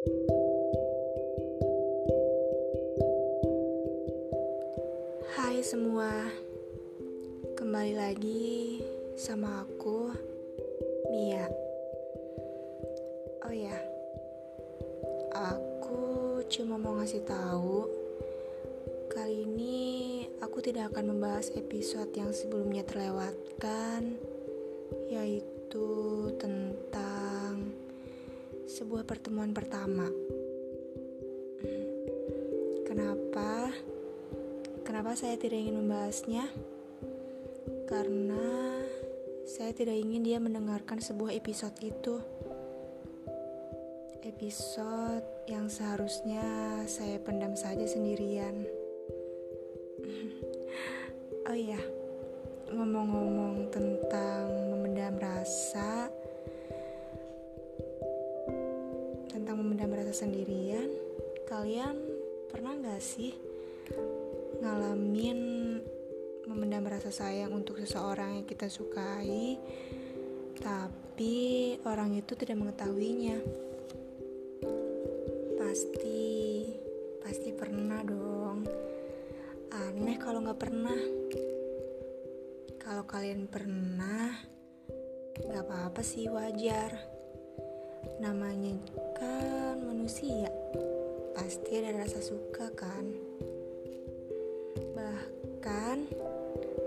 [0.00, 0.08] Hai
[5.60, 6.24] semua,
[7.52, 8.80] kembali lagi
[9.20, 10.08] sama aku,
[11.12, 11.44] Mia.
[13.44, 13.76] Oh ya,
[15.36, 17.84] aku cuma mau ngasih tahu
[19.12, 24.16] kali ini aku tidak akan membahas episode yang sebelumnya terlewatkan,
[25.12, 25.92] yaitu
[26.40, 27.89] tentang
[28.66, 30.10] sebuah pertemuan pertama.
[32.84, 33.70] Kenapa?
[34.82, 36.50] Kenapa saya tidak ingin membahasnya?
[37.86, 38.82] Karena
[39.46, 42.18] saya tidak ingin dia mendengarkan sebuah episode itu.
[44.20, 46.42] Episode yang seharusnya
[46.84, 48.66] saya pendam saja sendirian.
[51.50, 51.82] Oh iya,
[52.70, 56.06] ngomong-ngomong tentang memendam rasa,
[60.14, 60.90] sendirian,
[61.46, 61.96] kalian
[62.50, 63.34] pernah gak sih
[64.60, 65.40] ngalamin
[66.50, 69.54] memendam rasa sayang untuk seseorang yang kita sukai,
[70.58, 73.38] tapi orang itu tidak mengetahuinya.
[75.56, 76.66] Pasti,
[77.22, 78.66] pasti pernah dong.
[79.70, 81.00] Aneh kalau nggak pernah.
[82.82, 84.34] Kalau kalian pernah,
[85.46, 86.90] nggak apa-apa sih wajar.
[88.18, 88.74] Namanya
[89.14, 89.59] kan
[90.10, 90.50] manusia,
[91.38, 93.14] pasti ada rasa suka kan.
[94.90, 96.10] Bahkan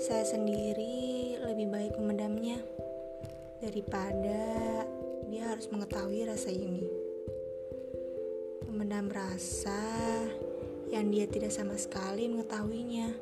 [0.00, 2.64] saya sendiri lebih baik memendamnya
[3.60, 4.40] daripada
[5.28, 6.88] dia harus mengetahui rasa ini.
[8.64, 9.84] Memendam rasa
[10.88, 13.12] yang dia tidak sama sekali mengetahuinya.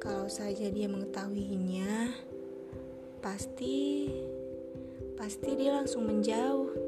[0.00, 2.08] Kalau saja dia mengetahuinya,
[3.20, 4.08] pasti
[5.20, 6.81] pasti dia langsung menjauh,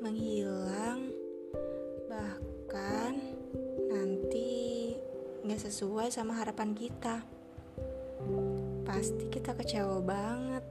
[0.00, 1.12] menghilang,
[2.08, 3.20] bahkan
[5.50, 7.26] nggak sesuai sama harapan kita.
[8.86, 10.62] Pasti kita kecewa banget.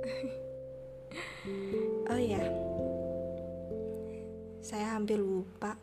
[2.08, 2.40] oh ya,
[4.64, 5.76] saya hampir lupa.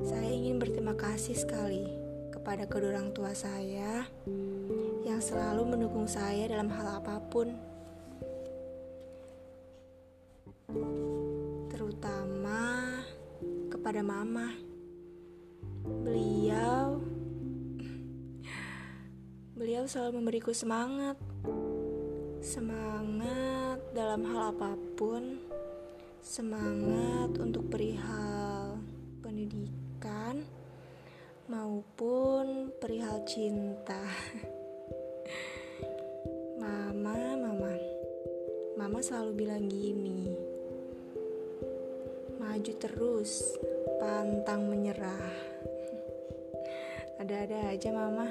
[0.00, 1.84] Saya ingin berterima kasih sekali
[2.32, 4.08] kepada kedua orang tua saya
[5.04, 7.52] yang selalu mendukung saya dalam hal apa pun.
[13.88, 14.52] Kepada mama.
[16.04, 17.00] Beliau
[19.56, 21.16] beliau selalu memberiku semangat.
[22.44, 25.40] Semangat dalam hal apa pun.
[26.20, 28.76] Semangat untuk perihal
[29.24, 30.44] pendidikan
[31.48, 34.04] maupun perihal cinta.
[36.60, 37.72] Mama mama.
[38.76, 40.47] Mama selalu bilang gini
[42.48, 43.60] maju terus
[44.00, 45.48] pantang menyerah
[47.18, 48.30] ada-ada aja mama.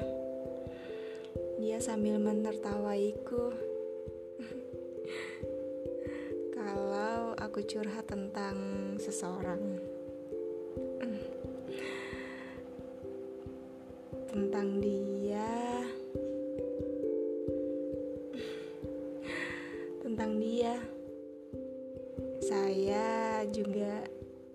[1.59, 3.51] Dia sambil menertawaiku.
[6.57, 8.57] Kalau aku curhat tentang
[8.97, 9.59] seseorang.
[14.31, 15.51] tentang dia.
[19.99, 20.79] tentang dia.
[22.39, 23.16] Saya
[23.51, 24.05] juga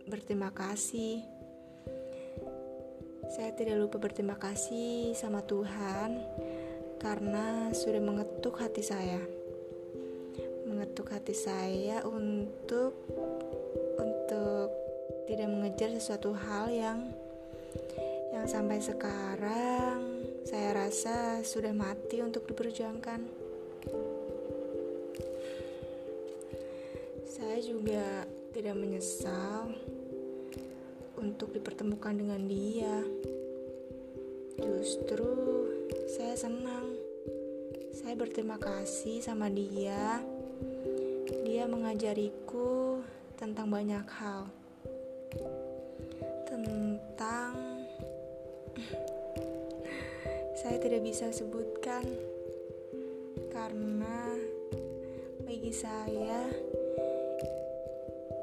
[0.06, 1.22] berterima kasih
[3.32, 6.20] saya tidak lupa berterima kasih sama Tuhan
[7.00, 9.24] karena sudah mengetuk hati saya.
[10.68, 12.92] Mengetuk hati saya untuk
[13.96, 14.68] untuk
[15.24, 17.08] tidak mengejar sesuatu hal yang
[18.36, 23.20] yang sampai sekarang saya rasa sudah mati untuk diperjuangkan.
[27.32, 29.72] Saya juga tidak menyesal
[31.16, 33.00] untuk dipertemukan dengan dia.
[34.60, 35.32] Justru
[36.12, 36.92] saya senang.
[37.96, 40.20] Saya berterima kasih sama dia.
[41.48, 43.00] Dia mengajariku
[43.40, 44.52] tentang banyak hal.
[46.44, 47.56] Tentang
[50.60, 52.04] saya tidak bisa sebutkan
[53.48, 54.36] karena
[55.48, 56.52] bagi saya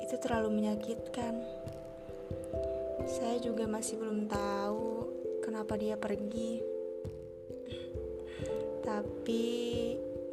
[0.10, 1.38] itu terlalu menyakitkan.
[3.06, 5.06] Saya juga masih belum tahu
[5.46, 6.66] kenapa dia pergi.
[8.82, 9.46] Tapi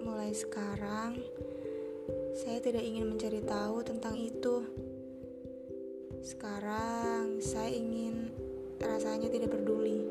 [0.01, 1.21] mulai sekarang
[2.33, 4.65] saya tidak ingin mencari tahu tentang itu.
[6.25, 8.33] Sekarang saya ingin
[8.81, 10.09] rasanya tidak peduli.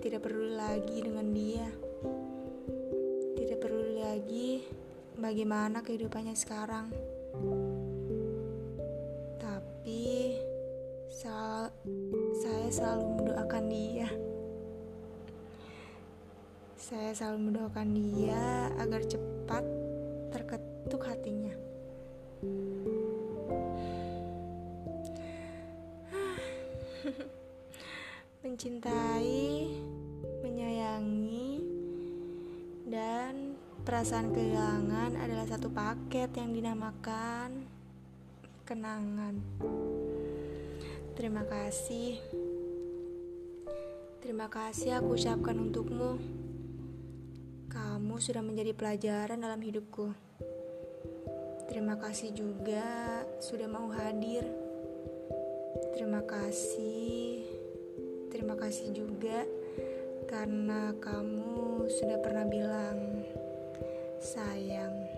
[0.00, 1.68] Tidak peduli lagi dengan dia.
[3.36, 4.64] Tidak peduli lagi
[5.20, 7.19] bagaimana kehidupannya sekarang.
[9.38, 10.34] Tapi
[11.10, 11.70] sel
[12.40, 14.08] saya selalu mendoakan dia.
[16.80, 19.64] Saya selalu mendoakan dia agar cepat
[20.34, 21.54] terketuk hatinya.
[28.42, 29.70] Mencintai,
[33.90, 37.66] perasaan kehilangan adalah satu paket yang dinamakan
[38.62, 39.34] kenangan.
[41.18, 42.22] Terima kasih.
[44.22, 46.22] Terima kasih aku ucapkan untukmu.
[47.66, 50.14] Kamu sudah menjadi pelajaran dalam hidupku.
[51.66, 54.46] Terima kasih juga sudah mau hadir.
[55.98, 57.42] Terima kasih.
[58.30, 59.42] Terima kasih juga
[60.30, 63.26] karena kamu sudah pernah bilang
[64.20, 65.09] Sayang.